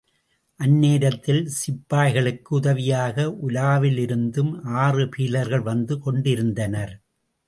அந்நேரத்தில் 0.59 1.41
சிப்பாய்களுக்கு 1.57 2.49
உதவியாக 2.49 3.25
ஊலாவிலிருந்தும் 3.41 4.49
ஆறு 4.77 5.05
பீலர்கள் 5.09 5.61
வந்து 5.61 5.97
கொண்டிருந்தனர். 5.99 6.95